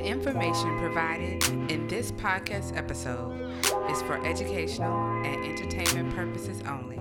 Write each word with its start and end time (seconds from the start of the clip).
The 0.00 0.06
information 0.06 0.78
provided 0.78 1.46
in 1.70 1.86
this 1.86 2.10
podcast 2.10 2.74
episode 2.74 3.38
is 3.90 4.00
for 4.00 4.16
educational 4.26 4.98
and 5.26 5.44
entertainment 5.44 6.14
purposes 6.14 6.62
only 6.66 6.96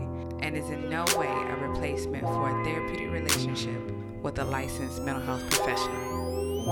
and 0.46 0.54
is 0.54 0.70
in 0.70 0.90
no 0.90 1.06
way 1.18 1.30
a 1.30 1.56
replacement 1.66 2.26
for 2.26 2.50
a 2.50 2.64
therapeutic 2.66 3.10
relationship 3.10 3.90
with 4.22 4.38
a 4.40 4.44
licensed 4.44 5.02
mental 5.04 5.24
health 5.24 5.50
professional. 5.50 6.66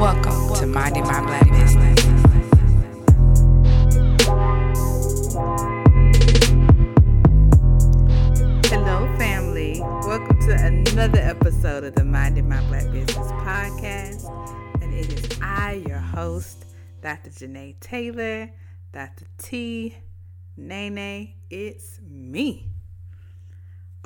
Welcome 0.00 0.54
to 0.54 0.66
Minding 0.66 1.02
My 1.02 1.20
Black 1.20 1.50
Business. 1.50 2.17
To 10.48 10.54
another 10.64 11.18
episode 11.18 11.84
of 11.84 11.94
the 11.94 12.04
Minding 12.04 12.48
My 12.48 12.66
Black 12.68 12.90
Business 12.90 13.16
podcast. 13.16 14.24
And 14.80 14.94
it 14.94 15.12
is 15.12 15.38
I, 15.42 15.84
your 15.86 15.98
host, 15.98 16.64
Dr. 17.02 17.28
Janae 17.28 17.78
Taylor, 17.80 18.50
Dr. 18.90 19.26
T, 19.36 19.94
Nene. 20.56 21.34
It's 21.50 22.00
me. 22.02 22.70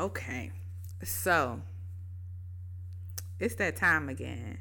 Okay, 0.00 0.50
so 1.04 1.62
it's 3.38 3.54
that 3.56 3.76
time 3.76 4.08
again. 4.08 4.58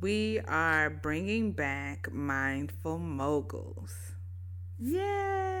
We 0.00 0.40
are 0.40 0.90
bringing 0.90 1.52
back 1.52 2.12
Mindful 2.12 2.98
Moguls. 2.98 3.94
Yay! 4.80 5.55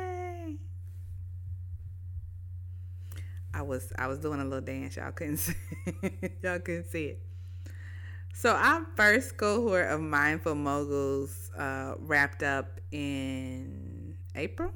I 3.56 3.62
was 3.62 3.90
I 3.98 4.06
was 4.06 4.18
doing 4.18 4.40
a 4.40 4.44
little 4.44 4.60
dance. 4.60 4.96
Y'all 4.96 5.12
couldn't 5.12 5.36
see, 5.38 5.54
y'all 6.42 6.58
couldn't 6.58 6.90
see 6.90 7.06
it. 7.06 7.22
So 8.34 8.52
our 8.52 8.84
first 8.96 9.38
cohort 9.38 9.86
of 9.90 10.00
Mindful 10.02 10.54
Moguls 10.54 11.50
uh, 11.56 11.94
wrapped 11.98 12.42
up 12.42 12.80
in 12.92 14.14
April, 14.34 14.70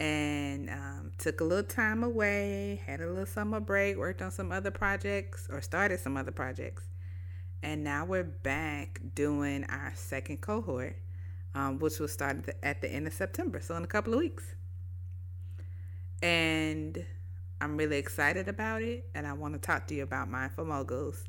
and 0.00 0.68
um, 0.68 1.12
took 1.16 1.40
a 1.40 1.44
little 1.44 1.62
time 1.62 2.02
away. 2.02 2.82
Had 2.84 3.00
a 3.00 3.06
little 3.06 3.24
summer 3.24 3.60
break. 3.60 3.96
Worked 3.96 4.20
on 4.22 4.32
some 4.32 4.50
other 4.50 4.72
projects 4.72 5.46
or 5.48 5.60
started 5.60 6.00
some 6.00 6.16
other 6.16 6.32
projects, 6.32 6.88
and 7.62 7.84
now 7.84 8.04
we're 8.04 8.24
back 8.24 9.00
doing 9.14 9.64
our 9.68 9.92
second 9.94 10.40
cohort, 10.40 10.96
um, 11.54 11.78
which 11.78 12.00
will 12.00 12.08
start 12.08 12.38
at 12.38 12.46
the, 12.46 12.64
at 12.64 12.80
the 12.80 12.92
end 12.92 13.06
of 13.06 13.12
September. 13.12 13.60
So 13.60 13.76
in 13.76 13.84
a 13.84 13.86
couple 13.86 14.12
of 14.12 14.18
weeks 14.18 14.55
and 16.22 17.04
I'm 17.60 17.76
really 17.76 17.98
excited 17.98 18.48
about 18.48 18.82
it. 18.82 19.08
And 19.14 19.26
I 19.26 19.32
want 19.32 19.54
to 19.54 19.60
talk 19.60 19.86
to 19.88 19.94
you 19.94 20.02
about 20.02 20.30
Mindful 20.30 20.64
Moguls 20.64 21.24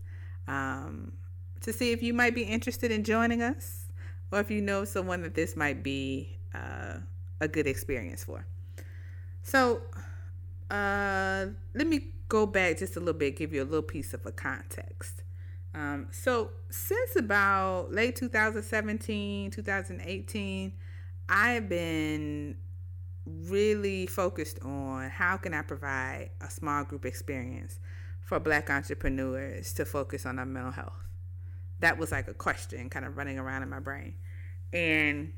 um, 0.48 1.14
to 1.62 1.74
see 1.74 1.92
if 1.92 2.02
you 2.04 2.14
might 2.14 2.36
be 2.36 2.44
interested 2.44 2.92
in 2.92 3.04
joining 3.04 3.42
us 3.42 3.86
or 4.32 4.40
if 4.40 4.52
you 4.52 4.62
know 4.62 4.86
someone 4.86 5.22
that 5.22 5.36
this 5.36 5.56
might 5.56 5.84
be 5.84 6.38
uh, 6.54 6.98
a 7.40 7.48
good 7.48 7.68
experience 7.68 8.24
for. 8.24 8.46
So, 9.44 9.82
uh, 10.70 11.46
let 11.74 11.88
me 11.88 12.10
go 12.28 12.46
back 12.46 12.78
just 12.78 12.98
a 12.98 13.00
little 13.00 13.14
bit, 13.14 13.38
give 13.38 13.54
you 13.54 13.64
a 13.64 13.66
little 13.66 13.82
piece 13.82 14.14
of 14.14 14.26
a 14.26 14.32
context. 14.32 15.24
Um, 15.74 16.08
so, 16.12 16.52
since 16.70 17.16
about 17.16 17.94
late 17.94 18.16
2017, 18.18 19.52
2018, 19.52 20.74
I've 21.30 21.70
been 21.70 22.58
really 23.28 24.08
focused 24.08 24.60
on 24.64 25.10
how 25.10 25.38
can 25.38 25.54
I 25.54 25.62
provide 25.62 26.32
a 26.42 26.50
small 26.50 26.84
group 26.84 27.06
experience 27.06 27.80
for 28.22 28.40
black 28.40 28.70
entrepreneurs 28.70 29.74
to 29.74 29.86
focus 29.86 30.26
on 30.26 30.36
their 30.36 30.46
mental 30.46 30.72
health. 30.72 31.06
That 31.80 31.98
was 31.98 32.12
like 32.12 32.28
a 32.28 32.34
question 32.34 32.90
kind 32.90 33.06
of 33.06 33.18
running 33.18 33.40
around 33.40 33.64
in 33.64 33.70
my 33.70 33.80
brain. 33.80 34.16
And 34.74 35.32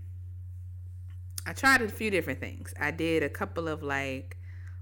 I 1.46 1.54
tried 1.54 1.82
a 1.82 1.90
few 1.90 2.10
different 2.10 2.40
things. 2.40 2.74
I 2.80 2.92
did 2.92 3.24
a 3.24 3.30
couple 3.30 3.68
of 3.68 3.84
like 3.84 4.38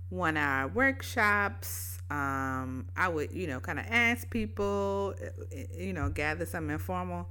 one 0.10 0.38
hour 0.38 0.68
workshops. 0.68 2.00
Um, 2.10 2.86
I 2.96 3.10
would, 3.10 3.32
you 3.34 3.48
know, 3.48 3.60
kind 3.60 3.80
of 3.80 3.86
ask 3.90 4.30
people, 4.30 5.14
you 5.78 5.94
know, 5.94 6.10
gather 6.10 6.46
some 6.46 6.70
informal 6.70 7.28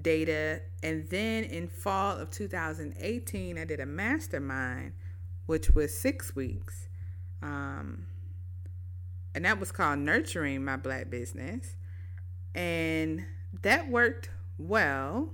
data. 0.00 0.60
And 0.82 1.08
then 1.08 1.44
in 1.44 1.68
fall 1.68 2.18
of 2.18 2.30
2018, 2.30 3.58
I 3.58 3.64
did 3.64 3.80
a 3.80 3.86
mastermind 3.86 4.92
which 5.46 5.70
was 5.70 5.96
six 5.96 6.34
weeks. 6.34 6.88
Um, 7.42 8.06
and 9.34 9.44
that 9.44 9.58
was 9.58 9.72
called 9.72 9.98
Nurturing 9.98 10.64
My 10.64 10.76
Black 10.76 11.10
Business. 11.10 11.76
And 12.54 13.24
that 13.62 13.88
worked 13.88 14.30
well. 14.58 15.30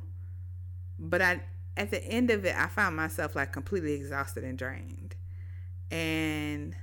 But 0.98 1.22
I 1.22 1.40
at 1.76 1.92
the 1.92 2.04
end 2.04 2.30
of 2.30 2.44
it, 2.44 2.54
I 2.56 2.66
found 2.66 2.96
myself 2.96 3.36
like 3.36 3.52
completely 3.52 3.94
exhausted 3.94 4.42
and 4.44 4.58
drained. 4.58 5.14
And 5.90 6.74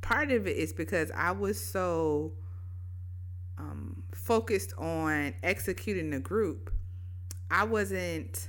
part 0.00 0.30
of 0.32 0.46
it 0.46 0.56
is 0.56 0.72
because 0.72 1.10
I 1.14 1.32
was 1.32 1.62
so 1.62 2.32
um, 3.58 4.02
focused 4.14 4.72
on 4.78 5.34
executing 5.42 6.10
the 6.10 6.20
group, 6.20 6.72
I 7.50 7.64
wasn't 7.64 8.48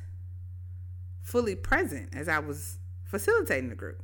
fully 1.22 1.56
present 1.56 2.09
as 2.13 2.29
I 2.29 2.39
was 2.39 2.79
facilitating 3.13 3.69
the 3.69 3.75
group. 3.75 4.01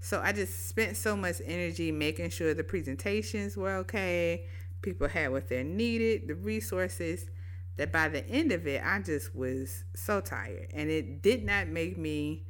So 0.00 0.20
I 0.22 0.32
just 0.32 0.68
spent 0.68 0.98
so 0.98 1.16
much 1.16 1.36
energy 1.46 1.90
making 1.90 2.28
sure 2.28 2.52
the 2.52 2.62
presentations 2.62 3.56
were 3.56 3.76
okay, 3.76 4.44
people 4.82 5.08
had 5.08 5.32
what 5.32 5.48
they 5.48 5.62
needed, 5.62 6.28
the 6.28 6.34
resources, 6.34 7.30
that 7.78 7.90
by 7.90 8.08
the 8.08 8.26
end 8.28 8.52
of 8.52 8.66
it, 8.66 8.82
I 8.84 9.00
just 9.00 9.34
was 9.34 9.84
so 9.94 10.20
tired. 10.20 10.68
And 10.74 10.90
it 10.90 11.22
did 11.22 11.42
not 11.42 11.68
make 11.68 11.96
me 11.96 12.44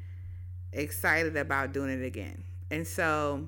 excited 0.72 1.36
about 1.36 1.72
doing 1.72 1.90
it 1.90 2.04
again. 2.04 2.42
And 2.72 2.84
so 2.84 3.46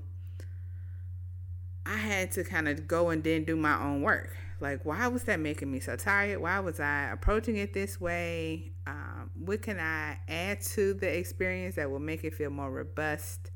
I 1.84 1.96
had 1.96 2.30
to 2.32 2.44
kind 2.44 2.68
of 2.68 2.86
go 2.86 3.10
and 3.10 3.24
then 3.24 3.42
do 3.42 3.56
my 3.56 3.76
own 3.82 4.02
work. 4.02 4.36
Like, 4.62 4.84
why 4.84 5.08
was 5.08 5.24
that 5.24 5.40
making 5.40 5.72
me 5.72 5.80
so 5.80 5.96
tired? 5.96 6.40
Why 6.40 6.60
was 6.60 6.78
I 6.78 7.10
approaching 7.10 7.56
it 7.56 7.74
this 7.74 8.00
way? 8.00 8.70
Um, 8.86 9.30
what 9.34 9.60
can 9.60 9.80
I 9.80 10.18
add 10.28 10.60
to 10.60 10.94
the 10.94 11.18
experience 11.18 11.74
that 11.74 11.90
will 11.90 11.98
make 11.98 12.22
it 12.22 12.32
feel 12.32 12.50
more 12.50 12.70
robust? 12.70 13.50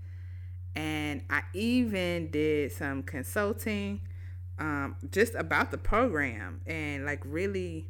And 0.74 1.22
I 1.30 1.42
even 1.54 2.32
did 2.32 2.72
some 2.72 3.04
consulting 3.04 4.00
um, 4.58 4.96
just 5.12 5.36
about 5.36 5.70
the 5.70 5.78
program 5.78 6.60
and 6.66 7.06
like 7.06 7.22
really 7.24 7.86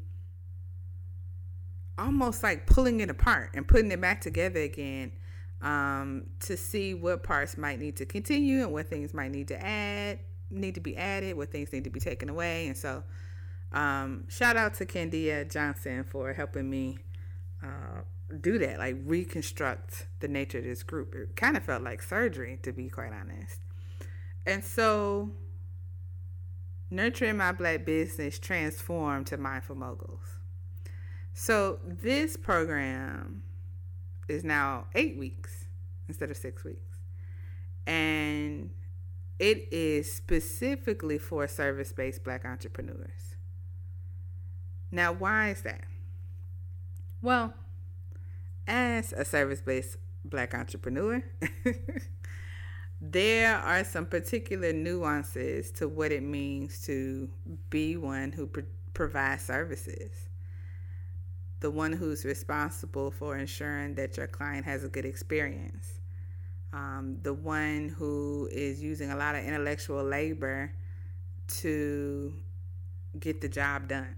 almost 1.97 2.43
like 2.43 2.66
pulling 2.66 3.00
it 3.00 3.09
apart 3.09 3.53
and 3.54 3.66
putting 3.66 3.91
it 3.93 4.00
back 4.00 4.21
together 4.21 4.60
again 4.60 5.10
um, 5.62 6.27
to 6.41 6.54
see 6.54 6.93
what 6.93 7.22
parts 7.22 7.56
might 7.56 7.81
need 7.81 7.97
to 7.97 8.04
continue 8.04 8.62
and 8.62 8.72
what 8.72 8.91
things 8.91 9.15
might 9.15 9.31
need 9.31 9.48
to 9.48 9.65
add 9.65 10.19
need 10.51 10.75
to 10.75 10.81
be 10.81 10.97
added, 10.97 11.37
what 11.37 11.51
things 11.51 11.73
need 11.73 11.84
to 11.84 11.91
be 11.91 12.01
taken 12.01 12.29
away. 12.29 12.67
And 12.69 12.77
so, 12.77 13.03
um, 13.73 14.25
shout 14.29 14.57
out 14.57 14.75
to 14.75 14.87
Candia 14.87 15.45
Johnson 15.45 16.05
for 16.05 16.33
helping 16.33 16.71
me 16.71 16.99
uh, 17.62 18.03
do 18.41 18.59
that, 18.59 18.79
like 18.79 18.97
reconstruct 19.05 20.07
the 20.21 20.29
nature 20.29 20.59
of 20.59 20.65
this 20.65 20.83
group. 20.83 21.15
It 21.15 21.37
kind 21.37 21.57
of 21.57 21.65
felt 21.65 21.83
like 21.83 22.03
surgery, 22.03 22.59
to 22.62 22.73
be 22.73 22.89
quite 22.89 23.12
honest. 23.12 23.61
And 24.45 24.65
so, 24.65 25.31
nurturing 26.91 27.37
my 27.37 27.53
black 27.53 27.84
business 27.84 28.39
transformed 28.39 29.27
to 29.28 29.37
Mindful 29.37 29.77
Moguls. 29.77 30.39
So, 31.34 31.81
this 31.84 32.37
program 32.37 33.43
is 34.28 34.45
now 34.45 34.87
eight 34.95 35.19
weeks 35.19 35.67
instead 36.09 36.31
of 36.31 36.37
six 36.37 36.65
weeks. 36.65 36.99
And 37.87 38.71
it 39.38 39.69
is 39.70 40.10
specifically 40.12 41.19
for 41.19 41.47
service 41.47 41.92
based 41.92 42.24
black 42.24 42.44
entrepreneurs. 42.44 43.36
Now, 44.91 45.12
why 45.12 45.50
is 45.50 45.62
that? 45.62 45.84
Well, 47.21 47.54
as 48.66 49.12
a 49.12 49.24
service 49.24 49.60
based 49.60 49.97
black 50.24 50.54
entrepreneur, 50.54 51.22
there 53.00 53.56
are 53.56 53.84
some 53.84 54.06
particular 54.06 54.72
nuances 54.72 55.71
to 55.72 55.89
what 55.89 56.12
it 56.12 56.22
means 56.22 56.80
to 56.82 57.28
be 57.68 57.97
one 57.97 58.32
who 58.32 58.47
pro- 58.47 58.65
provides 58.94 59.42
services. 59.42 60.12
The 61.60 61.71
one 61.71 61.92
who's 61.92 62.24
responsible 62.24 63.10
for 63.10 63.36
ensuring 63.36 63.97
that 63.97 64.16
your 64.16 64.27
client 64.27 64.65
has 64.66 64.84
a 64.84 64.89
good 64.89 65.04
experience 65.04 65.96
um, 66.72 67.18
the 67.22 67.33
one 67.33 67.89
who 67.89 68.48
is 68.53 68.83
using 68.83 69.10
a 69.10 69.16
lot 69.16 69.34
of 69.34 69.45
intellectual 69.45 70.03
labor 70.03 70.72
to 71.48 72.34
get 73.18 73.41
the 73.41 73.48
job 73.48 73.89
done. 73.89 74.16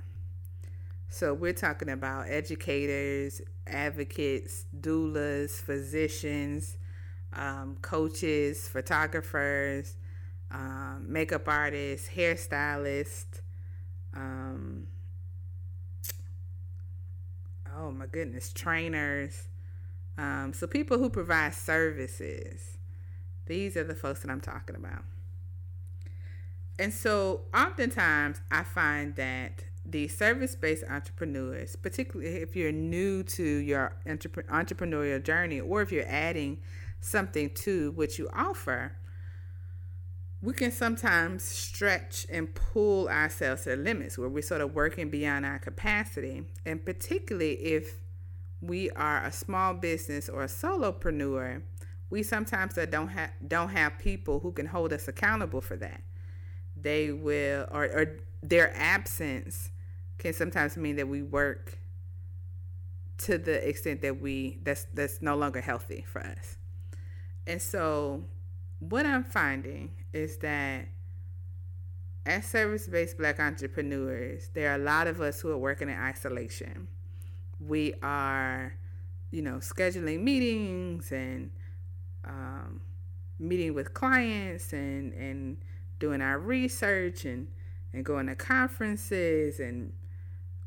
So 1.11 1.33
we're 1.33 1.53
talking 1.55 1.89
about 1.89 2.27
educators, 2.29 3.41
advocates, 3.67 4.67
doulas, 4.79 5.53
physicians, 5.53 6.77
um, 7.33 7.77
coaches, 7.81 8.69
photographers, 8.69 9.97
um, 10.51 11.07
makeup 11.09 11.49
artists, 11.49 12.09
hairstylists, 12.09 13.41
um, 14.15 14.87
oh 17.77 17.91
my 17.91 18.07
goodness, 18.07 18.53
trainers. 18.53 19.49
Um, 20.19 20.53
so 20.53 20.67
people 20.67 20.99
who 20.99 21.09
provide 21.09 21.55
services. 21.55 22.77
These 23.47 23.77
are 23.77 23.85
the 23.85 23.95
folks 23.95 24.21
that 24.21 24.31
I'm 24.31 24.41
talking 24.41 24.77
about. 24.77 25.05
And 26.79 26.93
so 26.93 27.43
oftentimes 27.55 28.41
I 28.51 28.65
find 28.65 29.15
that 29.17 29.65
the 29.87 30.09
service 30.09 30.55
based 30.55 30.85
entrepreneurs, 30.89 31.77
particularly 31.77 32.37
if 32.37 32.55
you're 32.55 32.73
new 32.73 33.23
to 33.23 33.43
your 33.43 33.97
entrepreneurial 34.05 35.23
journey 35.23 35.61
or 35.61 35.83
if 35.83 35.91
you're 35.91 36.07
adding 36.07 36.59
something 37.01 37.51
to 37.55 37.93
what 37.93 38.19
you 38.19 38.29
offer, 38.33 38.93
we 40.43 40.53
can 40.53 40.71
sometimes 40.71 41.43
stretch 41.43 42.27
and 42.31 42.55
pull 42.55 43.09
ourselves 43.09 43.65
to 43.65 43.71
the 43.71 43.77
limits 43.77 44.19
where 44.19 44.29
we're 44.29 44.43
sort 44.43 44.61
of 44.61 44.75
working 44.75 45.11
beyond 45.11 45.47
our 45.47 45.59
capacity. 45.59 46.45
And 46.67 46.85
particularly 46.85 47.55
if 47.55 48.03
we 48.61 48.91
are 48.91 49.25
a 49.25 49.33
small 49.33 49.75
business 49.75 50.29
or 50.29 50.43
a 50.43 50.49
solopreneur, 50.49 51.63
we 52.11 52.23
sometimes 52.23 52.75
don't 52.91 53.09
have 53.09 53.31
don't 53.47 53.69
have 53.71 53.99
people 53.99 54.41
who 54.41 54.53
can 54.53 54.67
hold 54.67 54.93
us 54.93 55.09
accountable 55.09 55.61
for 55.61 55.77
that. 55.77 56.03
They 56.77 57.13
will 57.13 57.67
or, 57.71 57.85
or 57.85 58.17
their 58.43 58.75
absence 58.77 59.71
can 60.19 60.33
sometimes 60.33 60.77
mean 60.77 60.97
that 60.97 61.09
we 61.09 61.23
work 61.23 61.79
to 63.19 63.37
the 63.37 63.69
extent 63.69 64.01
that 64.03 64.21
we 64.21 64.59
that's 64.63 64.87
that's 64.95 65.21
no 65.21 65.37
longer 65.37 65.61
healthy 65.61 66.05
for 66.11 66.21
us. 66.21 66.57
And 67.47 67.61
so 67.61 68.25
what 68.79 69.07
I'm 69.07 69.25
finding 69.25 69.93
is 70.13 70.39
that 70.39 70.89
as 72.27 72.45
service-based 72.45 73.17
black 73.17 73.41
entrepreneurs, 73.41 74.51
there 74.53 74.71
are 74.71 74.75
a 74.75 74.85
lot 74.85 75.07
of 75.07 75.21
us 75.21 75.41
who 75.41 75.51
are 75.51 75.59
working 75.59 75.89
in 75.89 75.97
isolation. 75.97 76.89
We 77.61 77.95
are, 78.03 78.77
you 79.31 79.43
know, 79.43 79.57
scheduling 79.57 80.23
meetings 80.23 81.13
and 81.13 81.51
um, 82.25 82.81
meeting 83.39 83.75
with 83.75 83.95
clients 83.95 84.73
and 84.73 85.13
and 85.15 85.57
doing 85.99 86.21
our 86.21 86.39
research 86.39 87.25
and 87.25 87.49
and 87.93 88.05
going 88.05 88.27
to 88.27 88.35
conferences 88.35 89.61
and 89.61 89.93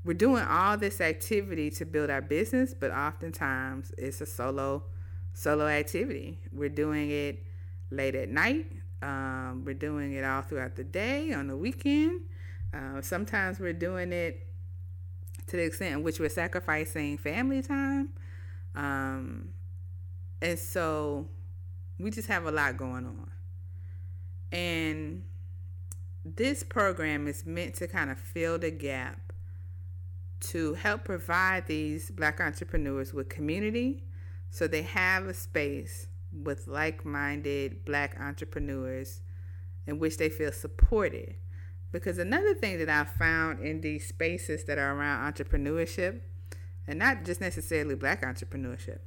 we're 0.04 0.14
doing 0.14 0.44
all 0.44 0.78
this 0.78 1.00
activity 1.00 1.70
to 1.72 1.86
build 1.86 2.10
our 2.10 2.22
business, 2.22 2.74
but 2.74 2.90
oftentimes 2.92 3.92
it's 3.98 4.20
a 4.22 4.26
solo 4.26 4.84
solo 5.34 5.68
activity. 5.68 6.40
We're 6.52 6.70
doing 6.70 7.12
it 7.12 7.44
late 7.92 8.16
at 8.16 8.30
night. 8.30 8.66
Um, 9.02 9.64
we're 9.66 9.74
doing 9.76 10.14
it 10.14 10.24
all 10.24 10.42
throughout 10.42 10.76
the 10.76 10.84
day, 10.84 11.34
on 11.34 11.48
the 11.48 11.56
weekend. 11.56 12.22
Uh, 12.74 13.02
sometimes 13.02 13.60
we're 13.60 13.74
doing 13.74 14.12
it 14.12 14.48
to 15.48 15.58
the 15.58 15.64
extent 15.64 15.96
in 15.96 16.04
which 16.04 16.20
we're 16.20 16.30
sacrificing 16.30 17.18
family 17.18 17.62
time. 17.62 18.10
Um, 18.76 19.50
and 20.42 20.58
so 20.58 21.28
we 22.00 22.12
just 22.12 22.28
have 22.28 22.46
a 22.46 22.52
lot 22.52 22.78
going 22.78 23.06
on. 23.06 23.32
And 24.52 25.24
this 26.26 26.64
program 26.64 27.28
is 27.28 27.46
meant 27.46 27.76
to 27.76 27.88
kind 27.88 28.12
of 28.12 28.20
fill 28.20 28.60
the 28.60 28.72
gap 28.72 29.34
to 30.42 30.74
help 30.74 31.06
provide 31.06 31.68
these 31.68 32.10
black 32.10 32.42
entrepreneurs 32.42 33.14
with 33.14 33.30
community 33.30 34.04
so 34.50 34.68
they 34.68 34.82
have 34.82 35.26
a 35.26 35.34
space 35.34 36.08
with 36.32 36.68
like 36.68 37.06
minded 37.06 37.86
black 37.86 38.18
entrepreneurs 38.20 39.22
in 39.86 40.00
which 40.00 40.18
they 40.18 40.30
feel 40.30 40.52
supported. 40.52 41.36
Because 41.92 42.18
another 42.18 42.54
thing 42.54 42.78
that 42.80 42.90
I 42.90 43.04
found 43.04 43.60
in 43.60 43.82
these 43.82 44.08
spaces 44.08 44.64
that 44.66 44.78
are 44.78 44.96
around 44.96 45.34
entrepreneurship, 45.34 46.22
and 46.88 47.00
not 47.00 47.26
just 47.26 47.42
necessarily 47.42 47.96
black 47.96 48.24
entrepreneurship, 48.24 49.00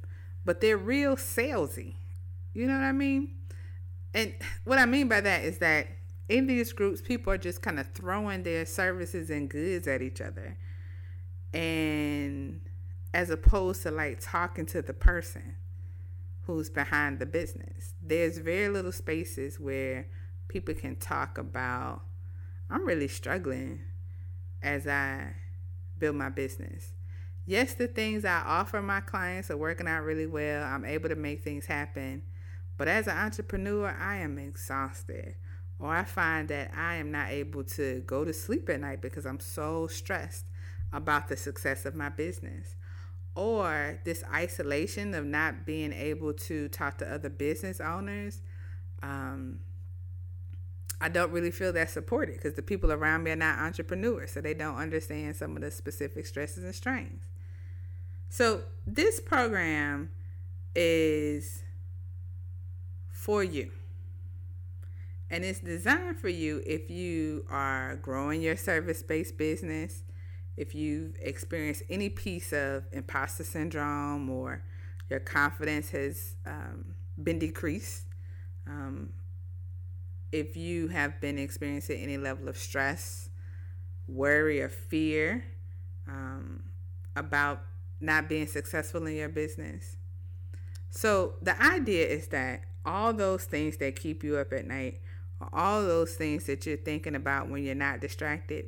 but 0.45 0.61
they're 0.61 0.77
real 0.77 1.15
salesy. 1.15 1.95
You 2.53 2.67
know 2.67 2.73
what 2.73 2.83
I 2.83 2.91
mean? 2.91 3.31
And 4.13 4.33
what 4.63 4.79
I 4.79 4.85
mean 4.85 5.09
by 5.09 5.21
that 5.21 5.43
is 5.43 5.57
that 5.57 5.87
in 6.29 6.47
these 6.47 6.73
groups, 6.73 7.01
people 7.01 7.33
are 7.33 7.37
just 7.37 7.61
kind 7.61 7.79
of 7.79 7.91
throwing 7.93 8.43
their 8.43 8.65
services 8.65 9.29
and 9.29 9.49
goods 9.49 9.87
at 9.87 10.01
each 10.01 10.21
other. 10.21 10.57
And 11.53 12.61
as 13.13 13.29
opposed 13.29 13.83
to 13.83 13.91
like 13.91 14.19
talking 14.21 14.65
to 14.67 14.81
the 14.81 14.93
person 14.93 15.57
who's 16.43 16.69
behind 16.69 17.19
the 17.19 17.25
business, 17.25 17.93
there's 18.01 18.37
very 18.37 18.69
little 18.69 18.91
spaces 18.91 19.59
where 19.59 20.07
people 20.47 20.73
can 20.73 20.95
talk 20.95 21.37
about, 21.37 22.01
I'm 22.69 22.85
really 22.85 23.07
struggling 23.07 23.81
as 24.61 24.87
I 24.87 25.35
build 25.97 26.15
my 26.15 26.29
business. 26.29 26.93
Yes, 27.45 27.75
the 27.75 27.87
things 27.87 28.25
I 28.25 28.41
offer 28.45 28.81
my 28.81 29.01
clients 29.01 29.51
are 29.51 29.57
working 29.57 29.87
out 29.87 30.03
really 30.03 30.25
well. 30.25 30.63
I'm 30.63 30.83
able 30.83 31.09
to 31.09 31.15
make 31.15 31.43
things 31.43 31.67
happen. 31.67 32.23
But 32.77 32.87
as 32.87 33.07
an 33.07 33.17
entrepreneur, 33.17 33.95
I 33.97 34.17
am 34.17 34.37
exhausted 34.37 35.35
or 35.79 35.93
I 35.93 36.03
find 36.03 36.47
that 36.49 36.71
I 36.75 36.95
am 36.95 37.11
not 37.11 37.29
able 37.29 37.63
to 37.63 38.01
go 38.07 38.23
to 38.23 38.33
sleep 38.33 38.69
at 38.69 38.79
night 38.79 39.01
because 39.01 39.25
I'm 39.25 39.39
so 39.39 39.87
stressed 39.87 40.45
about 40.93 41.27
the 41.27 41.37
success 41.37 41.85
of 41.85 41.95
my 41.95 42.09
business. 42.09 42.75
Or 43.35 43.99
this 44.05 44.23
isolation 44.33 45.13
of 45.13 45.25
not 45.25 45.65
being 45.65 45.91
able 45.91 46.33
to 46.33 46.69
talk 46.69 46.97
to 46.99 47.13
other 47.13 47.29
business 47.29 47.81
owners. 47.81 48.41
Um, 49.03 49.59
I 51.05 51.07
don't 51.07 51.31
really 51.31 51.51
feel 51.51 51.71
that 51.73 51.91
supported 51.91 52.37
because 52.37 52.55
the 52.55 52.63
people 52.63 52.91
around 52.91 53.21
me 53.21 53.29
are 53.29 53.35
not 53.35 53.59
entrepreneurs, 53.59 54.31
so 54.31 54.41
they 54.41 54.55
don't 54.55 54.75
understand 54.75 55.35
some 55.35 55.55
of 55.55 55.61
the 55.61 55.69
specific 55.69 56.25
stresses 56.25 56.63
and 56.63 56.73
strains. 56.73 57.25
So, 58.27 58.61
this 58.87 59.19
program 59.19 60.09
is 60.73 61.61
for 63.11 63.43
you. 63.43 63.69
And 65.29 65.45
it's 65.45 65.59
designed 65.59 66.19
for 66.19 66.29
you 66.29 66.63
if 66.65 66.89
you 66.89 67.45
are 67.51 67.97
growing 67.97 68.41
your 68.41 68.57
service 68.57 69.03
based 69.03 69.37
business, 69.37 70.01
if 70.57 70.73
you've 70.73 71.13
experienced 71.21 71.83
any 71.87 72.09
piece 72.09 72.51
of 72.51 72.85
imposter 72.91 73.43
syndrome 73.43 74.27
or 74.27 74.63
your 75.11 75.19
confidence 75.19 75.91
has 75.91 76.33
um, 76.47 76.95
been 77.21 77.37
decreased, 77.37 78.05
um, 78.65 79.09
if 80.35 80.57
you 80.57 80.87
have 80.89 81.19
been 81.21 81.37
experiencing 81.37 82.01
any 82.01 82.17
level 82.17 82.47
of 82.47 82.57
stress, 82.57 83.29
worry, 84.07 84.61
or 84.61 84.69
fear 84.69 85.45
um, 86.07 86.63
about 87.15 87.61
not 87.99 88.29
being 88.29 88.47
successful 88.47 89.05
in 89.07 89.15
your 89.15 89.29
business. 89.29 89.97
So, 90.89 91.35
the 91.41 91.61
idea 91.61 92.07
is 92.07 92.27
that 92.29 92.61
all 92.85 93.13
those 93.13 93.45
things 93.45 93.77
that 93.77 93.95
keep 93.95 94.23
you 94.23 94.37
up 94.37 94.53
at 94.53 94.67
night 94.67 95.01
all 95.53 95.83
those 95.83 96.13
things 96.13 96.45
that 96.45 96.65
you're 96.65 96.77
thinking 96.77 97.15
about 97.15 97.49
when 97.49 97.63
you're 97.63 97.75
not 97.75 97.99
distracted 97.99 98.65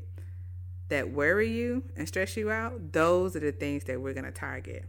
that 0.90 1.12
worry 1.12 1.52
you 1.52 1.84
and 1.96 2.08
stress 2.08 2.38
you 2.38 2.50
out, 2.50 2.94
those 2.94 3.36
are 3.36 3.42
the 3.42 3.52
things 3.52 3.84
that 3.86 4.00
we're 4.00 4.14
going 4.14 4.26
to 4.26 4.32
target. 4.32 4.88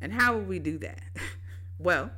And 0.00 0.12
how 0.12 0.34
will 0.34 0.42
we 0.42 0.58
do 0.58 0.78
that? 0.78 1.00
well, 1.78 2.10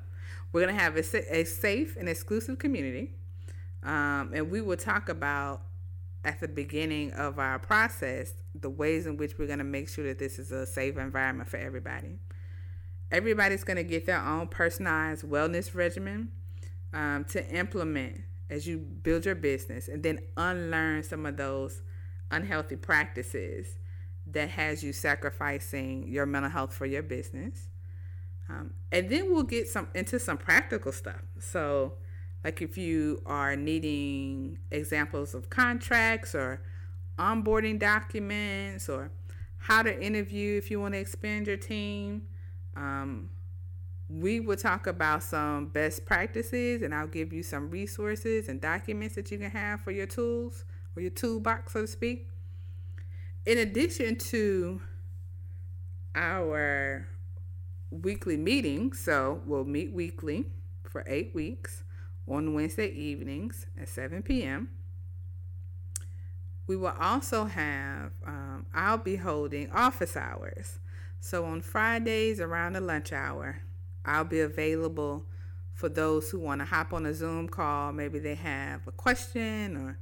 we're 0.53 0.63
going 0.63 0.75
to 0.75 0.81
have 0.81 0.97
a, 0.97 1.37
a, 1.37 1.45
safe 1.45 1.97
and 1.97 2.09
exclusive 2.09 2.59
community. 2.59 3.13
Um, 3.83 4.33
and 4.35 4.51
we 4.51 4.61
will 4.61 4.77
talk 4.77 5.09
about 5.09 5.63
at 6.25 6.41
the 6.41 6.49
beginning 6.49 7.13
of 7.13 7.39
our 7.39 7.59
process 7.59 8.33
the 8.55 8.71
ways 8.71 9.07
in 9.07 9.17
which 9.17 9.39
we're 9.39 9.47
going 9.47 9.59
to 9.59 9.65
make 9.65 9.89
sure 9.89 10.05
that 10.07 10.19
this 10.19 10.39
is 10.39 10.51
a 10.51 10.67
safe 10.67 10.97
environment 10.97 11.49
for 11.49 11.59
everybody. 11.59 12.19
Everybody's 13.11 13.65
going 13.65 13.77
to 13.77 13.85
get 13.85 14.05
their 14.07 14.21
own 14.21 14.49
personalized 14.49 15.25
wellness 15.25 15.75
regimen 15.75 16.29
um, 16.93 17.25
to 17.27 17.47
implement 17.55 18.21
as 18.51 18.67
you 18.67 18.79
build 18.79 19.25
your 19.25 19.35
business 19.35 19.89
and 19.89 20.03
then 20.03 20.19
unlearn 20.37 21.03
some 21.03 21.27
of 21.27 21.37
those 21.37 21.83
unhealthy 22.31 22.77
practices 22.77 23.79
that 24.27 24.51
has 24.51 24.83
you 24.83 24.93
sacrificing 24.93 26.07
your 26.09 26.27
mental 26.27 26.51
health 26.51 26.75
for 26.75 26.87
your 26.87 27.03
business. 27.03 27.69
Um, 28.49 28.73
and 28.91 29.11
then 29.11 29.31
we'll 29.31 29.43
get 29.43 29.69
some 29.69 29.89
into 29.95 30.19
some 30.19 30.39
practical 30.39 30.93
stuff. 30.93 31.23
So, 31.39 31.95
like 32.45 32.63
if 32.63 32.79
you 32.79 33.21
are 33.27 33.57
needing 33.57 34.59
examples 34.71 35.35
of 35.35 35.51
contracts 35.51 36.35
or 36.35 36.63
onboarding 37.19 37.79
documents 37.79 38.89
or 38.89 39.11
how 39.59 39.83
to 39.83 40.03
interview 40.03 40.57
if 40.57 40.71
you 40.71 40.81
want 40.81 40.95
to 40.95 40.99
expand 40.99 41.47
your 41.47 41.57
team, 41.57 42.23
um, 42.77 43.29
we 44.09 44.41
will 44.41 44.57
talk 44.57 44.87
about 44.87 45.23
some 45.23 45.67
best 45.67 46.07
practices 46.07 46.81
and 46.83 46.95
I'll 46.95 47.07
give 47.07 47.33
you 47.33 47.43
some 47.43 47.69
resources 47.69 48.49
and 48.49 48.61
documents 48.61 49.17
that 49.17 49.31
you 49.31 49.39
can 49.39 49.51
have 49.51 49.83
for 49.83 49.91
your 49.91 50.07
tools 50.07 50.65
or 50.97 51.03
your 51.03 51.11
toolbox, 51.11 51.73
so 51.73 51.83
to 51.83 51.87
speak. 51.87 52.29
In 53.45 53.59
addition 53.59 54.17
to 54.17 54.81
our 56.15 57.09
weekly 57.91 58.37
meeting, 58.37 58.93
so 58.93 59.41
we'll 59.47 59.65
meet 59.65 59.93
weekly 59.93 60.47
for 60.83 61.05
eight 61.07 61.35
weeks 61.35 61.83
on 62.27 62.55
Wednesday 62.55 62.89
evenings 62.89 63.67
at 63.81 63.89
7 63.89 64.23
p.m. 64.23 64.69
We 66.67 66.77
will 66.77 66.95
also 67.01 67.47
have, 67.47 68.13
um, 68.27 68.67
I'll 68.75 68.99
be 68.99 69.17
holding 69.17 69.71
office 69.71 70.17
hours. 70.17 70.81
So 71.21 71.45
on 71.47 71.63
Fridays 71.63 72.41
around 72.41 72.75
the 72.75 72.81
lunch 72.81 73.13
hour, 73.13 73.63
I'll 74.05 74.25
be 74.25 74.41
available 74.41 75.27
for 75.73 75.89
those 75.89 76.31
who 76.31 76.39
want 76.41 76.61
to 76.61 76.65
hop 76.65 76.93
on 76.93 77.07
a 77.07 77.15
Zoom 77.15 77.49
call. 77.49 77.93
Maybe 77.93 78.19
they 78.19 78.35
have 78.35 78.87
a 78.87 78.93
question 78.93 79.77
or 79.77 79.99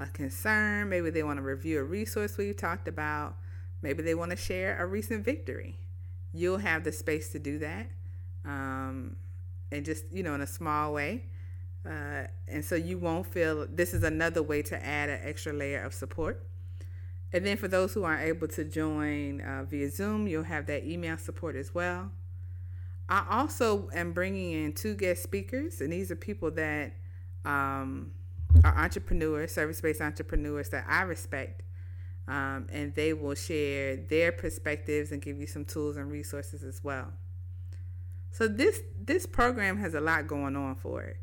a 0.00 0.06
concern. 0.08 0.88
Maybe 0.88 1.10
they 1.10 1.22
want 1.22 1.38
to 1.38 1.42
review 1.42 1.80
a 1.80 1.84
resource 1.84 2.36
we've 2.36 2.56
talked 2.56 2.88
about. 2.88 3.36
Maybe 3.80 4.02
they 4.02 4.14
want 4.14 4.30
to 4.32 4.36
share 4.36 4.82
a 4.82 4.86
recent 4.86 5.24
victory. 5.24 5.78
You'll 6.32 6.58
have 6.58 6.84
the 6.84 6.92
space 6.92 7.30
to 7.30 7.38
do 7.38 7.58
that. 7.58 7.90
Um, 8.44 9.16
and 9.70 9.84
just, 9.84 10.04
you 10.12 10.22
know, 10.22 10.34
in 10.34 10.40
a 10.40 10.46
small 10.46 10.92
way. 10.92 11.24
Uh, 11.84 12.24
and 12.46 12.64
so 12.64 12.74
you 12.74 12.98
won't 12.98 13.26
feel 13.26 13.66
this 13.68 13.92
is 13.92 14.04
another 14.04 14.42
way 14.42 14.62
to 14.62 14.84
add 14.84 15.08
an 15.08 15.20
extra 15.22 15.52
layer 15.52 15.82
of 15.82 15.92
support. 15.92 16.46
And 17.32 17.46
then 17.46 17.56
for 17.56 17.66
those 17.66 17.94
who 17.94 18.04
aren't 18.04 18.22
able 18.22 18.48
to 18.48 18.64
join 18.64 19.40
uh, 19.40 19.64
via 19.64 19.90
Zoom, 19.90 20.28
you'll 20.28 20.42
have 20.44 20.66
that 20.66 20.84
email 20.84 21.16
support 21.16 21.56
as 21.56 21.74
well. 21.74 22.10
I 23.08 23.24
also 23.30 23.88
am 23.94 24.12
bringing 24.12 24.52
in 24.52 24.72
two 24.74 24.94
guest 24.94 25.22
speakers, 25.22 25.80
and 25.80 25.92
these 25.92 26.10
are 26.10 26.16
people 26.16 26.50
that 26.52 26.92
um, 27.44 28.12
are 28.64 28.76
entrepreneurs, 28.76 29.52
service 29.52 29.80
based 29.80 30.00
entrepreneurs 30.00 30.68
that 30.70 30.84
I 30.88 31.02
respect. 31.02 31.61
Um, 32.28 32.68
and 32.72 32.94
they 32.94 33.12
will 33.12 33.34
share 33.34 33.96
their 33.96 34.30
perspectives 34.30 35.10
and 35.10 35.20
give 35.20 35.38
you 35.38 35.46
some 35.46 35.64
tools 35.64 35.96
and 35.96 36.10
resources 36.10 36.62
as 36.62 36.82
well. 36.84 37.08
So 38.30 38.48
this 38.48 38.80
this 38.98 39.26
program 39.26 39.76
has 39.78 39.94
a 39.94 40.00
lot 40.00 40.26
going 40.26 40.56
on 40.56 40.76
for 40.76 41.02
it, 41.02 41.16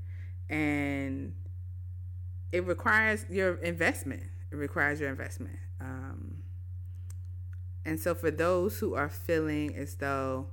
and 0.50 1.34
it 2.52 2.66
requires 2.66 3.26
your 3.30 3.56
investment. 3.56 4.24
It 4.52 4.56
requires 4.56 5.00
your 5.00 5.10
investment. 5.10 5.58
Um, 5.80 6.44
and 7.86 8.00
so 8.00 8.14
for 8.14 8.32
those 8.32 8.78
who 8.80 8.94
are 8.96 9.10
feeling 9.10 9.76
as 9.76 9.96
though 9.96 10.48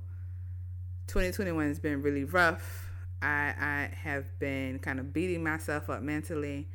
2021 1.07 1.67
has 1.67 1.79
been 1.79 2.01
really 2.01 2.23
rough, 2.23 2.89
I, 3.21 3.53
I 3.59 3.89
have 4.03 4.25
been 4.39 4.79
kind 4.79 4.99
of 4.99 5.13
beating 5.13 5.43
myself 5.43 5.89
up 5.89 6.01
mentally. 6.01 6.67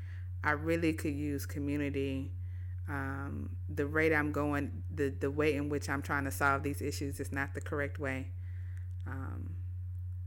I 0.45 0.53
really 0.53 0.93
could 0.93 1.15
use 1.15 1.47
community. 1.47 2.33
Um, 2.89 3.51
the 3.69 3.87
rate 3.87 4.13
I'm 4.13 4.33
going, 4.33 4.83
the, 4.95 5.11
the 5.11 5.31
way 5.31 5.55
in 5.55 5.69
which 5.69 5.89
I'm 5.89 6.03
trying 6.03 6.25
to 6.25 6.31
solve 6.31 6.63
these 6.63 6.83
issues 6.83 7.21
is 7.21 7.33
not 7.33 7.55
the 7.55 7.61
correct 7.61 7.99
way. 7.99 8.29
Um, 9.07 9.55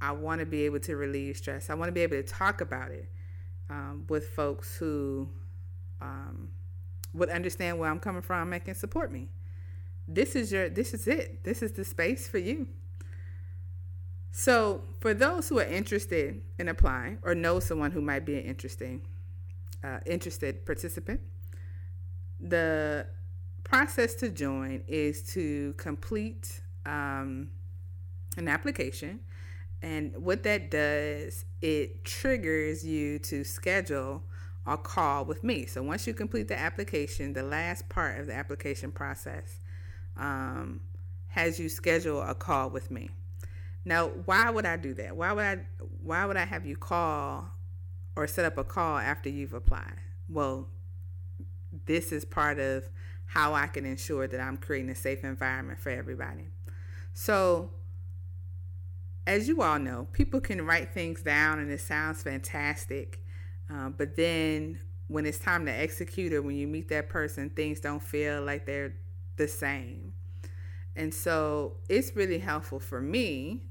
I 0.01 0.11
want 0.11 0.39
to 0.39 0.45
be 0.45 0.63
able 0.63 0.79
to 0.81 0.95
relieve 0.95 1.37
stress. 1.37 1.69
I 1.69 1.73
want 1.73 1.89
to 1.89 1.93
be 1.93 2.01
able 2.01 2.17
to 2.17 2.23
talk 2.23 2.61
about 2.61 2.91
it 2.91 3.09
um, 3.69 4.05
with 4.09 4.29
folks 4.29 4.75
who 4.77 5.29
um, 6.01 6.49
would 7.13 7.29
understand 7.29 7.79
where 7.79 7.89
I'm 7.89 7.99
coming 7.99 8.21
from 8.21 8.53
and 8.53 8.63
can 8.63 8.75
support 8.75 9.11
me. 9.11 9.29
This 10.07 10.35
is 10.35 10.51
your 10.51 10.69
this 10.69 10.93
is 10.93 11.07
it. 11.07 11.43
This 11.43 11.63
is 11.63 11.71
the 11.71 11.83
space 11.83 12.27
for 12.27 12.37
you. 12.37 12.67
So, 14.31 14.83
for 14.99 15.13
those 15.13 15.47
who 15.47 15.59
are 15.59 15.65
interested 15.65 16.41
in 16.59 16.67
applying 16.67 17.19
or 17.23 17.33
know 17.33 17.59
someone 17.59 17.91
who 17.91 18.01
might 18.01 18.25
be 18.25 18.37
an 18.37 18.43
interesting 18.43 19.01
uh, 19.83 19.99
interested 20.05 20.65
participant, 20.65 21.21
the 22.39 23.07
process 23.63 24.15
to 24.15 24.29
join 24.29 24.83
is 24.87 25.23
to 25.33 25.73
complete 25.77 26.61
um, 26.85 27.49
an 28.37 28.47
application. 28.47 29.19
And 29.81 30.15
what 30.17 30.43
that 30.43 30.71
does, 30.71 31.45
it 31.61 32.03
triggers 32.03 32.85
you 32.85 33.19
to 33.19 33.43
schedule 33.43 34.23
a 34.65 34.77
call 34.77 35.25
with 35.25 35.43
me. 35.43 35.65
So 35.65 35.83
once 35.83 36.07
you 36.07 36.13
complete 36.13 36.47
the 36.47 36.57
application, 36.57 37.33
the 37.33 37.43
last 37.43 37.87
part 37.89 38.19
of 38.19 38.27
the 38.27 38.33
application 38.33 38.91
process 38.91 39.59
um, 40.17 40.81
has 41.27 41.59
you 41.59 41.69
schedule 41.69 42.21
a 42.21 42.33
call 42.33 42.69
with 42.69 42.89
me. 42.89 43.09
Now, 43.83 44.07
why 44.25 44.49
would 44.49 44.65
I 44.65 44.77
do 44.77 44.95
that? 44.95 45.15
Why 45.15 45.31
would 45.31 45.43
I 45.43 45.59
why 46.01 46.25
would 46.25 46.37
I 46.37 46.45
have 46.45 46.65
you 46.65 46.75
call 46.75 47.51
or 48.15 48.25
set 48.25 48.45
up 48.45 48.57
a 48.57 48.63
call 48.63 48.97
after 48.97 49.29
you've 49.29 49.53
applied? 49.53 49.99
Well, 50.27 50.67
this 51.85 52.11
is 52.11 52.25
part 52.25 52.59
of 52.59 52.89
how 53.25 53.53
I 53.53 53.67
can 53.67 53.85
ensure 53.85 54.27
that 54.27 54.39
I'm 54.39 54.57
creating 54.57 54.89
a 54.89 54.95
safe 54.95 55.23
environment 55.23 55.79
for 55.79 55.89
everybody. 55.89 56.49
So, 57.13 57.71
as 59.27 59.47
you 59.47 59.61
all 59.61 59.79
know, 59.79 60.07
people 60.11 60.39
can 60.39 60.65
write 60.65 60.93
things 60.93 61.21
down 61.21 61.59
and 61.59 61.71
it 61.71 61.81
sounds 61.81 62.21
fantastic. 62.21 63.23
Uh, 63.73 63.89
but 63.89 64.15
then 64.15 64.79
when 65.07 65.25
it's 65.25 65.39
time 65.39 65.65
to 65.65 65.71
execute 65.71 66.33
or 66.33 66.41
when 66.41 66.55
you 66.55 66.67
meet 66.67 66.89
that 66.89 67.09
person, 67.09 67.49
things 67.49 67.79
don't 67.79 68.01
feel 68.01 68.43
like 68.43 68.65
they're 68.65 68.95
the 69.37 69.47
same. 69.47 70.13
And 70.95 71.13
so 71.13 71.77
it's 71.89 72.15
really 72.15 72.39
helpful 72.39 72.79
for 72.79 73.01
me 73.01 73.63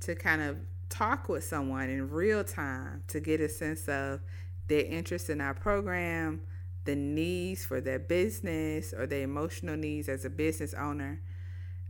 to 0.00 0.14
kind 0.14 0.42
of 0.42 0.56
talk 0.88 1.28
with 1.28 1.44
someone 1.44 1.88
in 1.88 2.10
real 2.10 2.44
time 2.44 3.02
to 3.08 3.20
get 3.20 3.40
a 3.40 3.48
sense 3.48 3.88
of 3.88 4.20
their 4.68 4.84
interest 4.84 5.30
in 5.30 5.40
our 5.40 5.54
program, 5.54 6.40
the 6.84 6.96
needs 6.96 7.64
for 7.64 7.80
their 7.80 7.98
business 7.98 8.92
or 8.92 9.06
their 9.06 9.22
emotional 9.22 9.76
needs 9.76 10.08
as 10.08 10.24
a 10.24 10.30
business 10.30 10.74
owner. 10.74 11.20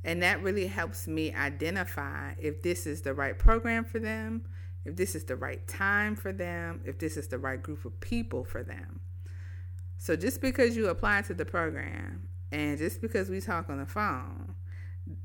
And 0.04 0.22
that 0.22 0.42
really 0.42 0.66
helps 0.66 1.06
me 1.06 1.32
identify 1.32 2.34
if 2.38 2.62
this 2.62 2.86
is 2.86 3.02
the 3.02 3.14
right 3.14 3.38
program 3.38 3.84
for 3.84 3.98
them, 3.98 4.42
if 4.84 4.96
this 4.96 5.14
is 5.14 5.24
the 5.24 5.36
right 5.36 5.66
time 5.68 6.16
for 6.16 6.32
them, 6.32 6.80
if 6.84 6.98
this 6.98 7.16
is 7.16 7.28
the 7.28 7.38
right 7.38 7.62
group 7.62 7.84
of 7.84 7.98
people 8.00 8.44
for 8.44 8.62
them. 8.62 9.00
So 9.98 10.16
just 10.16 10.40
because 10.40 10.76
you 10.76 10.88
apply 10.88 11.22
to 11.22 11.34
the 11.34 11.44
program 11.44 12.28
and 12.50 12.76
just 12.76 13.00
because 13.00 13.30
we 13.30 13.40
talk 13.40 13.70
on 13.70 13.78
the 13.78 13.86
phone 13.86 14.56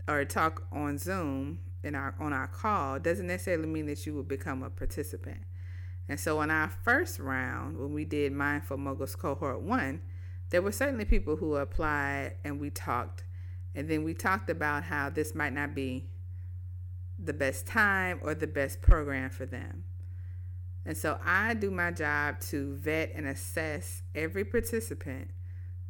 or 0.07 0.23
talk 0.23 0.67
on 0.71 0.97
Zoom 0.99 1.59
in 1.83 1.95
our 1.95 2.13
on 2.19 2.33
our 2.33 2.47
call 2.47 2.99
doesn't 2.99 3.25
necessarily 3.25 3.67
mean 3.67 3.87
that 3.87 4.05
you 4.05 4.13
will 4.13 4.23
become 4.23 4.61
a 4.61 4.69
participant. 4.69 5.39
And 6.09 6.19
so 6.19 6.41
in 6.41 6.51
our 6.51 6.69
first 6.69 7.19
round, 7.19 7.77
when 7.77 7.93
we 7.93 8.05
did 8.05 8.31
Mindful 8.31 8.77
Moguls 8.77 9.15
Cohort 9.15 9.61
1, 9.61 10.01
there 10.49 10.61
were 10.61 10.71
certainly 10.71 11.05
people 11.05 11.35
who 11.35 11.55
applied 11.55 12.35
and 12.43 12.59
we 12.59 12.69
talked. 12.69 13.23
And 13.75 13.89
then 13.89 14.03
we 14.03 14.13
talked 14.13 14.49
about 14.49 14.83
how 14.83 15.09
this 15.09 15.35
might 15.35 15.53
not 15.53 15.75
be 15.75 16.09
the 17.19 17.33
best 17.33 17.67
time 17.67 18.19
or 18.23 18.33
the 18.33 18.47
best 18.47 18.81
program 18.81 19.29
for 19.29 19.45
them. 19.45 19.83
And 20.85 20.95
so 20.95 21.19
I 21.23 21.53
do 21.53 21.69
my 21.69 21.91
job 21.91 22.39
to 22.41 22.75
vet 22.75 23.11
and 23.13 23.27
assess 23.27 24.03
every 24.15 24.45
participant 24.45 25.31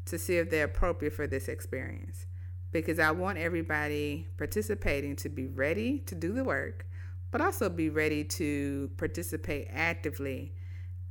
to 0.05 0.17
see 0.17 0.37
if 0.37 0.49
they're 0.49 0.65
appropriate 0.65 1.13
for 1.13 1.27
this 1.27 1.47
experience 1.47 2.25
because 2.71 2.97
I 2.99 3.11
want 3.11 3.37
everybody 3.37 4.27
participating 4.37 5.15
to 5.17 5.29
be 5.29 5.47
ready 5.47 5.99
to 5.99 6.15
do 6.15 6.33
the 6.33 6.43
work, 6.43 6.87
but 7.31 7.41
also 7.41 7.69
be 7.69 7.89
ready 7.89 8.23
to 8.23 8.89
participate 8.97 9.67
actively 9.71 10.53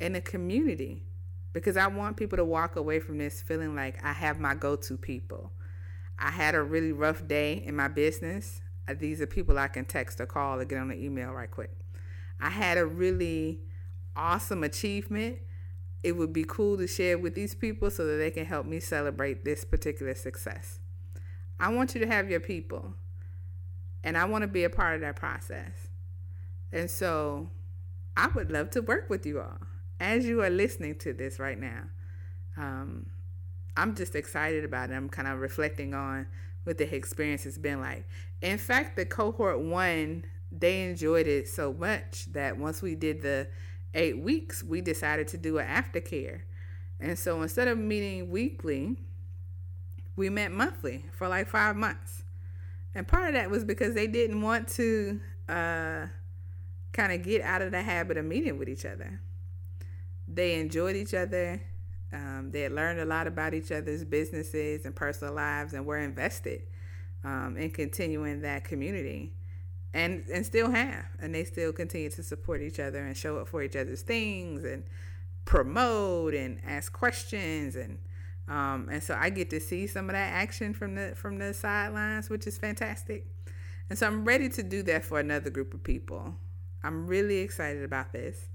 in 0.01 0.15
a 0.15 0.21
community 0.21 1.03
because 1.53 1.77
I 1.77 1.87
want 1.87 2.19
people 2.19 2.37
to 2.37 2.45
walk 2.45 2.77
away 2.77 3.01
from 3.01 3.19
this 3.19 3.41
feeling 3.41 3.75
like 3.75 4.05
I 4.05 4.13
have 4.13 4.39
my 4.39 4.55
go 4.55 4.77
to 4.77 4.97
people. 4.97 5.53
I 6.19 6.31
had 6.31 6.55
a 6.55 6.63
really 6.63 6.93
rough 6.93 7.27
day 7.27 7.63
in 7.65 7.75
my 7.77 7.89
business. 7.89 8.61
Uh, 8.89 8.95
these 8.99 9.21
are 9.21 9.27
people 9.27 9.59
I 9.59 9.69
can 9.69 9.85
text 9.85 10.21
or 10.21 10.27
call 10.27 10.61
or 10.61 10.65
get 10.65 10.79
on 10.79 10.89
the 10.89 11.03
email 11.03 11.31
right 11.33 11.51
quick. 11.51 11.71
I 12.41 12.51
had 12.51 12.79
a 12.79 12.85
really 12.85 13.61
awesome 14.15 14.65
achievement. 14.65 15.39
It 16.03 16.13
would 16.13 16.33
be 16.33 16.45
cool 16.45 16.77
to 16.77 16.87
share 16.87 17.19
with 17.19 17.35
these 17.35 17.55
people 17.55 17.91
so 17.91 18.07
that 18.07 18.17
they 18.17 18.31
can 18.31 18.45
help 18.45 18.67
me 18.67 18.79
celebrate 18.81 19.45
this 19.45 19.65
particular 19.65 20.15
success. 20.15 20.79
I 21.59 21.73
want 21.73 21.95
you 21.95 22.03
to 22.03 22.07
have 22.07 22.31
your 22.31 22.41
people, 22.41 22.95
and 24.05 24.17
I 24.17 24.27
want 24.27 24.43
to 24.43 24.49
be 24.49 24.65
a 24.65 24.71
part 24.71 24.95
of 24.95 25.01
that 25.01 25.17
process. 25.17 25.86
And 26.73 26.91
so 26.91 27.51
I 28.17 28.29
would 28.29 28.51
love 28.51 28.71
to 28.71 28.83
work 28.83 29.09
with 29.09 29.27
you 29.27 29.41
all 29.41 29.59
as 30.01 30.27
you 30.27 30.43
are 30.43 30.51
listening 30.51 30.97
to 30.97 31.13
this 31.13 31.39
right 31.39 31.59
now. 31.59 31.83
Um, 32.57 33.07
I'm 33.77 33.95
just 33.95 34.15
excited 34.15 34.65
about 34.65 34.91
it. 34.91 34.95
I'm 34.95 35.09
kind 35.09 35.29
of 35.29 35.39
reflecting 35.39 35.95
on 35.95 36.27
what 36.65 36.79
the 36.79 36.95
experience 36.95 37.45
has 37.45 37.59
been 37.59 37.81
like. 37.81 38.07
In 38.41 38.59
fact, 38.59 38.97
the 38.97 39.05
cohort 39.05 39.61
one, 39.61 40.25
they 40.51 40.85
enjoyed 40.85 41.27
it 41.27 41.49
so 41.49 41.73
much 41.73 42.27
that 42.33 42.57
once 42.57 42.83
we 42.83 42.95
did 42.95 43.23
the 43.23 43.49
eight 43.95 44.19
weeks, 44.19 44.63
we 44.63 44.81
decided 44.81 45.29
to 45.29 45.39
do 45.39 45.59
an 45.59 45.67
aftercare. 45.67 46.43
And 47.01 47.19
so 47.19 47.43
instead 47.43 47.69
of 47.69 47.79
meeting 47.79 48.31
weekly, 48.31 48.97
we 50.17 50.31
met 50.31 50.51
monthly 50.51 51.05
for 51.13 51.29
like 51.29 51.47
five 51.47 51.77
months. 51.77 52.25
And 52.95 53.07
part 53.07 53.29
of 53.29 53.35
that 53.35 53.51
was 53.51 53.65
because 53.65 53.95
they 53.95 54.07
didn't 54.07 54.41
want 54.41 54.69
to 54.69 55.21
uh, 55.49 56.07
kind 56.97 57.13
of 57.13 57.23
get 57.23 57.43
out 57.43 57.63
of 57.63 57.71
the 57.71 57.83
habit 57.83 58.17
of 58.17 58.25
meeting 58.25 58.59
with 58.59 58.69
each 58.69 58.87
other. 58.87 59.21
They 60.27 60.59
enjoyed 60.61 60.97
each 60.97 61.15
other. 61.15 61.61
Um, 62.13 62.51
they 62.53 62.63
had 62.63 62.73
learned 62.73 63.01
a 63.01 63.05
lot 63.05 63.27
about 63.27 63.53
each 63.55 63.71
other's 63.71 64.05
businesses 64.05 64.87
and 64.87 64.95
personal 64.95 65.35
lives 65.35 65.75
and 65.75 65.85
were 65.85 65.99
invested 65.99 66.63
um, 67.23 67.57
in 67.57 67.71
continuing 67.71 68.41
that 68.43 68.65
community 68.65 69.35
and, 69.93 70.25
and 70.33 70.47
still 70.47 70.71
have. 70.71 71.05
And 71.21 71.35
they 71.35 71.45
still 71.45 71.73
continue 71.73 72.11
to 72.11 72.23
support 72.23 72.63
each 72.63 72.81
other 72.81 73.05
and 73.05 73.17
show 73.17 73.39
up 73.39 73.49
for 73.49 73.63
each 73.63 73.77
other's 73.77 74.03
things 74.03 74.65
and 74.65 74.85
promote 75.45 76.35
and 76.35 76.61
ask 76.65 76.93
questions 76.93 77.77
and 77.77 77.99
Um, 78.49 78.89
and 78.93 79.03
so 79.03 79.15
I 79.19 79.31
get 79.31 79.51
to 79.51 79.61
see 79.61 79.89
some 79.89 80.09
of 80.09 80.15
that 80.15 80.33
action 80.33 80.73
from 80.73 80.95
the 80.95 81.15
from 81.17 81.39
the 81.39 81.53
sidelines, 81.53 82.31
which 82.31 82.47
is 82.47 82.57
fantastic. 82.59 83.27
And 83.91 83.99
so 83.99 84.07
I'm 84.07 84.25
ready 84.25 84.49
to 84.51 84.63
do 84.63 84.85
that 84.85 85.05
for 85.05 85.19
another 85.19 85.51
group 85.51 85.75
of 85.75 85.83
people. 85.83 86.37
I'm 86.87 87.07
really 87.07 87.39
excited 87.39 87.83
about 87.83 88.13
this. 88.13 88.49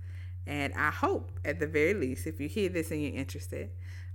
And 0.48 0.74
I 0.74 0.90
hope, 0.90 1.32
at 1.46 1.60
the 1.60 1.68
very 1.68 1.94
least, 1.94 2.26
if 2.26 2.40
you 2.40 2.48
hear 2.48 2.70
this 2.70 2.92
and 2.92 3.04
you're 3.04 3.14
interested, 3.14 3.70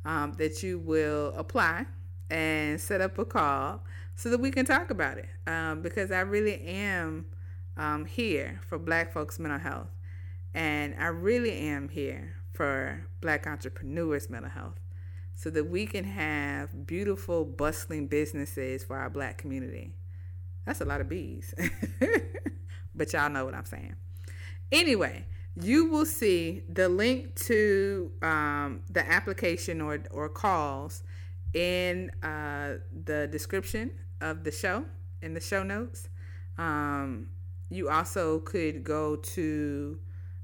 um, 0.05 0.33
that 0.39 0.63
you 0.63 0.79
will 0.79 1.33
apply 1.37 1.87
and 2.31 2.81
set 2.81 3.01
up 3.01 3.19
a 3.19 3.25
call 3.25 3.85
so 4.17 4.31
that 4.31 4.41
we 4.41 4.51
can 4.51 4.65
talk 4.65 4.91
about 4.91 5.19
it. 5.19 5.29
Um, 5.47 5.83
because 5.83 6.11
I 6.11 6.21
really 6.21 6.61
am 6.63 7.27
um, 7.77 8.07
here 8.07 8.61
for 8.67 8.79
Black 8.79 9.13
folks' 9.13 9.39
mental 9.39 9.61
health. 9.61 9.91
And 10.55 10.95
I 10.99 11.09
really 11.09 11.53
am 11.53 11.89
here 11.91 12.37
for 12.53 13.07
Black 13.21 13.47
entrepreneurs' 13.47 14.31
mental 14.31 14.51
health 14.51 14.81
so 15.35 15.51
that 15.51 15.65
we 15.69 15.85
can 15.85 16.05
have 16.05 16.87
beautiful, 16.87 17.45
bustling 17.45 18.07
businesses 18.07 18.83
for 18.83 18.97
our 18.97 19.11
Black 19.11 19.37
community. 19.37 19.93
That's 20.65 20.81
a 20.81 20.87
lot 20.87 21.03
of 21.03 21.09
bees. 21.09 21.55
but 22.95 23.13
y'all 23.13 23.31
know 23.31 23.45
what 23.45 23.55
I'm 23.55 23.67
saying. 23.67 23.97
Anyway, 24.73 25.25
you 25.61 25.89
will 25.89 26.07
see 26.07 26.63
the 26.69 26.89
link 26.89 27.35
to 27.35 28.11
um, 28.23 28.83
the 28.91 29.09
application 29.11 29.81
or, 29.81 30.03
or 30.11 30.29
calls 30.29 31.03
in 31.55 32.11
uh, 32.23 32.75
the 33.05 33.29
description 33.29 33.91
of 34.21 34.45
the 34.45 34.51
show, 34.51 34.85
in 35.23 35.35
the 35.35 35.41
show 35.41 35.63
notes. 35.63 36.09
Um, 36.59 37.29
you 37.71 37.89
also 37.89 38.41
could 38.41 38.85
go 38.85 39.17
to 39.17 39.99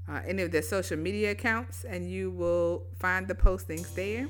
uh, 0.09 0.21
any 0.25 0.41
of 0.41 0.51
their 0.51 0.61
social 0.61 0.97
media 0.97 1.31
accounts 1.31 1.85
and 1.85 2.09
you 2.09 2.31
will 2.31 2.83
find 2.99 3.27
the 3.27 3.35
postings 3.35 3.93
there, 3.93 4.27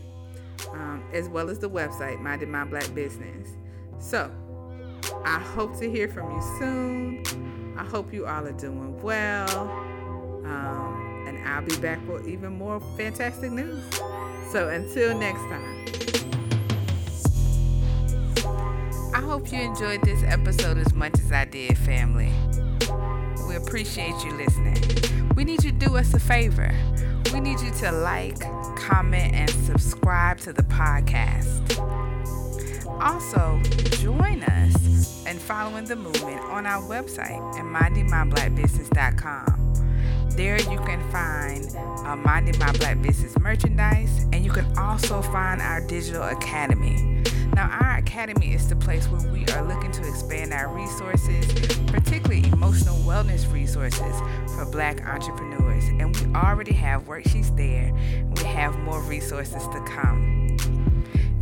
um, 0.72 1.04
as 1.14 1.30
well 1.30 1.50
as 1.50 1.60
the 1.60 1.70
website, 1.70 2.20
Minding 2.20 2.52
My 2.52 2.66
Black 2.66 2.94
Business. 2.94 3.50
So, 4.00 4.32
I 5.26 5.40
hope 5.40 5.78
to 5.80 5.90
hear 5.90 6.08
from 6.08 6.32
you 6.32 6.42
soon. 6.60 7.76
I 7.78 7.84
hope 7.84 8.14
you 8.14 8.26
all 8.26 8.46
are 8.46 8.52
doing 8.52 9.02
well. 9.02 9.83
Um, 10.46 11.26
and 11.28 11.48
I'll 11.48 11.64
be 11.64 11.76
back 11.78 12.06
for 12.06 12.22
even 12.28 12.54
more 12.58 12.80
fantastic 12.98 13.52
news. 13.52 13.84
So 14.52 14.70
until 14.70 15.18
next 15.18 15.42
time. 15.42 15.84
I 19.16 19.22
hope 19.22 19.52
you 19.52 19.60
enjoyed 19.62 20.02
this 20.02 20.24
episode 20.24 20.78
as 20.78 20.94
much 20.94 21.14
as 21.20 21.32
I 21.32 21.46
did, 21.46 21.78
family. 21.78 22.32
We 23.48 23.56
appreciate 23.56 24.16
you 24.24 24.34
listening. 24.34 24.76
We 25.36 25.44
need 25.44 25.64
you 25.64 25.72
to 25.72 25.78
do 25.78 25.98
us 25.98 26.14
a 26.14 26.20
favor. 26.20 26.74
We 27.32 27.40
need 27.40 27.60
you 27.62 27.72
to 27.72 27.92
like, 27.92 28.40
comment, 28.76 29.34
and 29.36 29.50
subscribe 29.50 30.40
to 30.40 30.54
the 30.54 30.64
podcast. 30.64 31.80
Also, 33.00 33.60
join 33.98 34.44
us 34.44 35.26
in 35.26 35.38
following 35.38 35.86
the 35.86 35.96
movement 35.96 36.40
on 36.42 36.66
our 36.66 36.82
website 36.84 37.42
at 37.56 37.66
mindingmyblackbusiness.com. 37.66 39.53
There 40.32 40.60
you 40.62 40.80
can 40.80 41.00
find 41.12 41.76
uh, 42.06 42.16
Minding 42.16 42.58
My 42.60 42.72
Black 42.74 43.02
Business 43.02 43.38
merchandise, 43.40 44.26
and 44.34 44.44
you 44.44 44.52
can 44.52 44.66
also 44.78 45.22
find 45.22 45.62
our 45.62 45.86
digital 45.88 46.24
academy. 46.24 47.22
Now, 47.56 47.70
our 47.82 47.98
academy 47.98 48.54
is 48.54 48.68
the 48.68 48.76
place 48.76 49.08
where 49.08 49.32
we 49.32 49.46
are 49.54 49.64
looking 49.68 49.92
to 49.92 50.08
expand 50.08 50.54
our 50.54 50.74
resources, 50.74 51.46
particularly 51.86 52.48
emotional 52.48 52.98
wellness 53.04 53.52
resources 53.54 54.16
for 54.56 54.66
Black 54.72 55.06
entrepreneurs. 55.06 55.84
And 55.86 56.16
we 56.16 56.36
already 56.36 56.74
have 56.74 57.04
worksheets 57.04 57.56
there, 57.56 57.94
and 57.96 58.38
we 58.38 58.44
have 58.46 58.76
more 58.80 59.02
resources 59.04 59.68
to 59.68 59.84
come. 59.86 60.58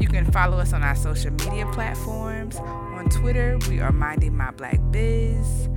You 0.02 0.10
can 0.10 0.30
follow 0.32 0.58
us 0.58 0.74
on 0.74 0.84
our 0.84 0.96
social 0.96 1.32
media 1.32 1.66
platforms. 1.72 2.58
On 2.58 3.08
Twitter, 3.10 3.58
we 3.70 3.79
are 3.79 3.94
Minding 3.94 4.36
My 4.36 4.51
Black 4.51 4.79
Biz. 4.92 5.70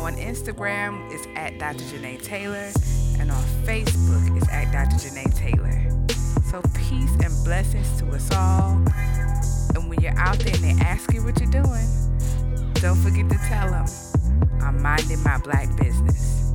On 0.00 0.16
Instagram, 0.16 1.12
it's 1.12 1.26
at 1.36 1.58
Dr. 1.58 1.84
Janae 1.84 2.20
Taylor. 2.22 2.72
And 3.20 3.30
on 3.30 3.42
Facebook, 3.64 4.34
it's 4.34 4.48
at 4.48 4.72
Dr. 4.72 4.96
Janae 4.96 5.32
Taylor. 5.36 5.86
So 6.50 6.62
peace 6.74 7.12
and 7.22 7.44
blessings 7.44 8.00
to 8.00 8.06
us 8.08 8.32
all. 8.32 8.82
And 9.74 9.90
when 9.90 10.00
you're 10.00 10.18
out 10.18 10.38
there 10.38 10.54
and 10.54 10.64
they 10.64 10.82
ask 10.82 11.12
you 11.12 11.22
what 11.22 11.38
you're 11.38 11.50
doing, 11.50 11.86
don't 12.74 12.96
forget 12.96 13.28
to 13.28 13.38
tell 13.46 13.70
them, 13.70 13.86
I'm 14.62 14.80
minding 14.82 15.22
my 15.22 15.38
black 15.38 15.68
business. 15.76 16.49